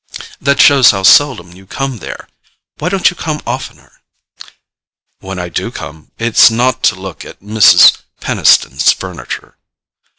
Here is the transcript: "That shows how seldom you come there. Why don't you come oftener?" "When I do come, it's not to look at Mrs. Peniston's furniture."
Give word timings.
"That 0.41 0.59
shows 0.59 0.89
how 0.89 1.03
seldom 1.03 1.53
you 1.53 1.67
come 1.67 1.97
there. 1.99 2.27
Why 2.79 2.89
don't 2.89 3.07
you 3.11 3.15
come 3.15 3.39
oftener?" 3.45 4.01
"When 5.19 5.37
I 5.37 5.47
do 5.47 5.69
come, 5.69 6.09
it's 6.17 6.49
not 6.49 6.81
to 6.85 6.95
look 6.95 7.23
at 7.23 7.39
Mrs. 7.39 7.97
Peniston's 8.19 8.91
furniture." 8.91 9.57